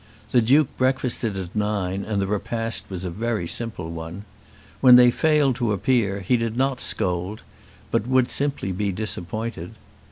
The 0.31 0.41
Duke 0.41 0.75
breakfasted 0.79 1.37
at 1.37 1.55
nine 1.55 2.03
and 2.03 2.19
the 2.19 2.25
repast 2.25 2.85
was 2.89 3.05
a 3.05 3.11
very 3.11 3.47
simple 3.47 3.91
one. 3.91 4.25
When 4.79 4.95
they 4.95 5.11
failed 5.11 5.57
to 5.57 5.73
appear, 5.73 6.21
he 6.21 6.37
did 6.37 6.57
not 6.57 6.81
scold, 6.81 7.43
but 7.91 8.07
would 8.07 8.31
simply 8.31 8.71
be 8.71 8.91
disappointed. 8.91 9.75